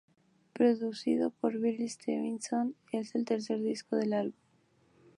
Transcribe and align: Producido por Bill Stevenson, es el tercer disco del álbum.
Producido 0.53 1.29
por 1.29 1.59
Bill 1.59 1.87
Stevenson, 1.87 2.73
es 2.91 3.13
el 3.13 3.23
tercer 3.23 3.61
disco 3.61 3.97
del 3.97 4.13
álbum. 4.13 4.39